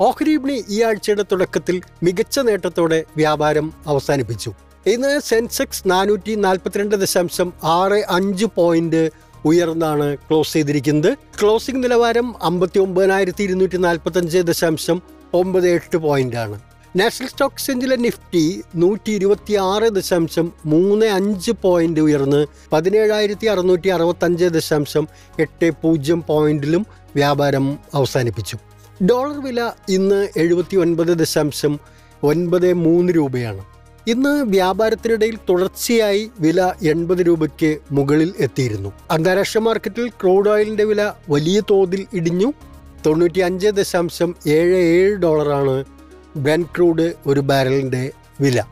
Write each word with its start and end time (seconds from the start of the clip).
ഓഹരി 0.00 0.30
വിപണി 0.30 0.64
ഈ 0.68 0.82
ആഴ്ചയുടെ 0.82 1.24
തുടക്കത്തിൽ 1.32 1.80
മികച്ച 2.02 2.38
നേട്ടത്തോടെ 2.38 3.04
വ്യാപാരം 3.16 3.72
അവസാനിപ്പിച്ചു. 3.86 4.50
ഇന്ന് 4.86 5.20
സെൻസെക്സ് 5.20 5.82
നാനൂറ്റി 5.86 6.34
നാൽപ്പത്തിരണ്ട് 6.34 6.96
ദശാംശം 6.96 7.52
ആറ് 7.64 8.04
അഞ്ച് 8.16 8.44
പോയിന്റ് 8.56 9.10
ഉയർന്നാണ് 9.44 10.16
ക്ലോസ് 10.16 10.52
ചെയ്തിരിക്കുന്നത്. 10.52 11.10
ക്ലോസിംഗ് 11.40 11.84
നിലവാരം 11.84 12.34
അമ്പത്തി 12.42 12.78
ഒമ്പതിനായിരത്തി 12.78 13.42
ഇരുന്നൂറ്റി 13.42 13.76
നാൽപ്പത്തി 13.76 14.18
അഞ്ച് 14.18 14.38
ദശാംശം 14.38 15.02
ഒമ്പത് 15.34 15.68
എട്ട് 15.68 15.96
പോയിന്റ് 15.96 16.36
ആണ്. 16.36 16.60
നാഷണൽ 16.96 17.28
സ്റ്റോക്ക് 17.28 17.54
എക്സ്ചേഞ്ചിലെ 17.54 17.96
നിഫ്റ്റി 17.96 18.62
നൂറ്റി 18.74 19.12
ഇരുപത്തി 19.12 19.54
ആറ് 19.54 19.88
ദശാംശം 19.88 20.52
മൂന്ന് 20.66 21.06
അഞ്ച് 21.06 21.52
പോയിന്റ് 21.62 22.00
ഉയർന്ന് 22.00 22.46
പതിനേഴായിരത്തി 22.72 23.46
അറുന്നൂറ്റി 23.46 23.88
അറുപത്തഞ്ച് 23.88 24.44
ദശാംശം 24.44 25.08
എട്ട് 25.38 25.70
പൂജ്യം 25.82 26.22
പോയിന്റിലും 26.28 26.86
വ്യാപാരം 27.14 27.78
അവസാനിപ്പിച്ചു. 27.94 28.56
ഡോളർ 29.02 29.42
വില 29.42 29.70
ഇന്ന് 29.88 30.28
എഴുപത്തി 30.36 30.76
ഒൻപത് 30.76 31.06
ദശാംശം 31.06 31.80
ഒൻപത് 32.22 32.72
മൂന്ന് 32.72 33.12
രൂപയാണ്. 33.12 33.64
ഇന്ന് 34.06 34.44
വ്യാപാരത്തിനിടയിൽ 34.44 35.38
തുടർച്ചയായി 35.48 36.30
വില 36.40 36.72
എൺപത് 36.82 37.18
രൂപയ്ക്ക് 37.18 37.78
മുകളിൽ 37.92 38.34
എത്തിയിരുന്നു. 38.38 38.92
അന്താരാഷ്ട്ര 39.10 39.58
മാർക്കറ്റിൽ 39.58 40.08
ക്രൂഡ് 40.08 40.50
ഓയിലിന്റെ 40.50 40.84
വില 40.84 41.12
വലിയ 41.30 41.62
തോതിൽ 41.70 42.06
ഇടിഞ്ഞു. 42.12 42.52
തൊണ്ണൂറ്റി 43.06 43.40
അഞ്ച് 43.40 43.66
ദശാംശം 43.66 44.34
ഏഴ് 44.46 44.76
ഏഴ് 44.76 45.14
ഡോളറാണ് 45.14 45.84
ബ്രൻ 46.36 46.62
ക്രൂഡ് 46.62 47.12
ഒരു 47.26 47.40
ബാരലിന്റെ 47.40 48.12
വില. 48.40 48.64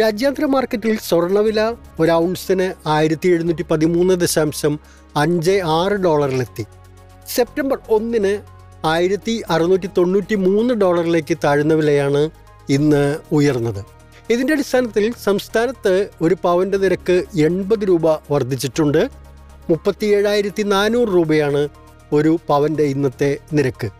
രാജ്യാന്തര 0.00 0.44
മാർക്കറ്റിൽ 0.44 0.98
സ്വർണവില 1.08 1.74
ഒരു 2.00 2.10
ഔൺസിന് 2.10 2.88
ആയിരത്തി 2.88 3.28
എഴുന്നൂറ്റി 3.28 3.62
പതിമൂന്ന് 3.62 4.14
ദശാംശം 4.14 4.78
അഞ്ച് 5.16 5.60
ആറ് 5.64 5.92
ഡോളറിലെത്തി. 5.92 6.64
സെപ്റ്റംബർ 7.34 7.78
ഒന്നിന് 7.88 8.61
ആയിരത്തി 8.84 9.42
അറുന്നൂറ്റി 9.50 9.86
തൊണ്ണൂറ്റി 9.98 10.34
മൂന്ന് 10.34 10.74
ഡോളറിലേക്ക് 10.74 11.36
താഴ്ന്ന 11.44 11.74
വിലയാണ് 11.74 12.30
ഇന്ന് 12.68 13.18
ഉയർന്നത്. 13.32 13.84
ഇതിന്റെ 14.30 14.52
അടിസ്ഥാനത്തിൽ 14.52 15.12
സംസ്ഥാനത്ത് 15.24 16.10
ഒരു 16.20 16.36
പവന്റെ 16.42 16.78
നിരക്ക് 16.78 17.24
എൺപത് 17.36 17.88
രൂപ 17.88 18.10
വർദ്ധിച്ചിട്ടുണ്ട്. 18.30 19.10
മുപ്പത്തി 19.70 20.06
ഏഴായിരത്തി 20.06 20.62
നാനൂറ് 20.62 21.08
രൂപയാണ് 21.08 21.68
ഒരു 22.12 22.38
പവന്റെ 22.48 22.82
ഇന്നത്തെ 22.82 23.38
നിരക്ക്. 23.52 23.90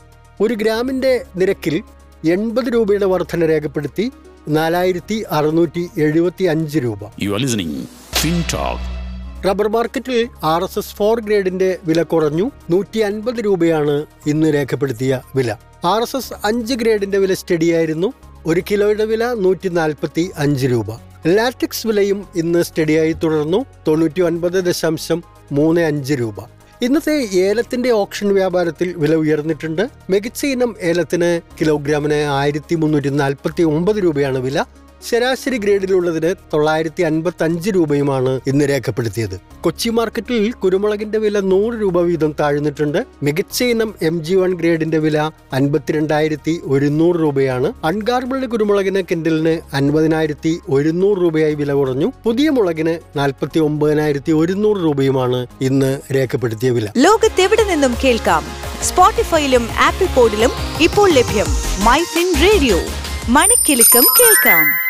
ഒരു 0.41 0.55
ഗ്രാമിന്റെ 0.55 1.25
നിരക്കിൽ 1.37 1.83
എൺപത് 2.25 2.75
രൂപയുടെ 2.75 3.05
വർധന 3.05 3.47
രേഖപ്പെടുത്തി 3.47 4.13
നാലായിരത്തി 4.49 5.25
അറുന്നൂറ്റി 5.31 5.91
എഴുപത്തി 5.99 6.45
അഞ്ച് 6.45 6.79
രൂപ 6.79 6.99
യു 7.23 7.33
റബ്ബർ 9.47 9.69
മാർക്കറ്റിൽ 9.69 10.29
ആർ 10.45 10.65
എസ് 10.65 10.79
എസ് 10.79 10.95
ഫോർ 10.95 11.21
ഗ്രേഡിന്റെ 11.21 11.79
വില 11.85 12.03
കുറഞ്ഞു. 12.03 12.51
നൂറ്റി 12.71 12.99
അൻപത് 12.99 13.35
രൂപയാണ് 13.35 14.07
ഇന്ന് 14.27 14.55
രേഖപ്പെടുത്തിയ 14.55 15.21
വില. 15.37 15.57
ആർ 15.85 16.03
എസ് 16.03 16.17
എസ് 16.17 16.33
അഞ്ച് 16.45 16.75
ഗ്രേഡിന്റെ 16.75 17.19
വില 17.19 17.35
സ്റ്റഡിയായിരുന്നു. 17.35 18.13
ഒരു 18.47 18.63
കിലോയുടെ 18.71 19.05
വില 19.05 19.35
നൂറ്റി 19.35 19.69
നാൽപ്പത്തി 19.69 20.31
അഞ്ച് 20.39 20.67
രൂപ. 20.67 20.87
ലാറ്റക്സ് 21.27 21.87
വിലയും 21.87 22.29
ഇന്ന് 22.37 22.63
സ്റ്റഡിയായി 22.63 23.13
തുടർന്നു. 23.13 23.65
തൊണ്ണൂറ്റി 23.89 24.21
ഒൻപത് 24.21 24.65
ദശാംശം 24.65 25.23
മൂന്ന് 25.53 25.81
അഞ്ച് 25.81 26.15
രൂപ. 26.15 26.35
ഇന്നത്തെ 26.83 27.29
ഏലത്തിന്റെ 27.35 27.91
ഓപ്ഷൻ 27.91 28.35
വ്യാപാരത്തിൽ 28.35 28.95
വില 28.97 29.15
ഉയർന്നിട്ടുണ്ട്. 29.15 29.89
മികച്ച 30.11 30.47
ഇനം 30.47 30.77
ഏലത്തിന് 30.81 31.41
കിലോഗ്രാമിന് 31.61 32.15
ആയിരത്തി 32.15 32.75
മുന്നൂറ്റി 32.75 33.09
നാൽപ്പത്തി 33.09 33.63
ഒമ്പത് 33.63 33.97
രൂപയാണ് 33.97 34.39
വില. 34.39 34.65
ശരാശരി 35.11 35.57
ഗ്രേഡിലുള്ളതിന് 35.57 36.35
തൊള്ളായിരത്തി 36.53 37.03
അൻപത്തി 37.03 37.45
അഞ്ച് 37.45 37.71
രൂപയുമാണ് 37.71 38.41
ഇന്ന് 38.47 38.69
രേഖപ്പെടുത്തിയത്. 38.69 39.41
കൊച്ചി 39.61 39.89
മാർക്കറ്റിൽ 39.89 40.53
കുരുമുളകിന്റെ 40.53 41.19
വില 41.19 41.41
നൂറ് 41.41 41.75
രൂപ 41.81 42.01
വീതം 42.01 42.35
താഴ്ന്നിട്ടുണ്ട്. 42.41 43.05
മികച്ച 43.23 43.65
ഇനം 43.65 43.95
എം 44.03 44.25
ജി 44.25 44.35
വൺ 44.35 44.55
ഗ്രേഡിന്റെ 44.55 44.99
വില 44.99 45.31
അൻപത്തിരണ്ടായിരത്തി 45.53 46.61
ഒരുന്നൂറ് 46.65 47.21
രൂപയാണ് 47.21 47.73
അൺഗാർബിൾഡ് 47.85 48.51
കുരുമുളകിന് 48.51 49.03
കിൻഡലിന് 49.11 49.61
അൻപതിനായിരത്തി 49.75 50.61
ഒരുന്നൂറ് 50.69 51.19
രൂപയായി 51.19 51.55
വില 51.55 51.73
കുറഞ്ഞു. 51.73 52.13
പുതിയ 52.25 52.51
മുളകിന് 52.51 53.19
നാൽപ്പത്തി 53.19 53.59
ഒമ്പതിനായിരത്തി 53.59 54.33
ഒരുന്നൂറ് 54.33 54.77
രൂപയുമാണ് 54.77 55.47
ഇന്ന് 55.61 56.01
രേഖപ്പെടുത്തിയ 56.15 56.71
വില. 56.71 56.89
ലോകത്തെവിടെ 56.97 57.65
നിന്നും 57.65 57.95
കേൾക്കാം? 58.05 58.45
സ്പോട്ടിഫൈയിലും 58.83 59.69
ആപ്പിൾ 59.79 60.07
പോഡിലും 60.15 60.51
ഇപ്പോൾ 60.81 61.11
ലഭ്യം 61.11 61.47
മൈ 61.85 61.99
ഫിൻ 61.99 62.35
റേഡിയോ. 62.43 62.81
മണിക്കെലക്കം 63.29 64.03
കേൾക്കാം. 64.21 64.82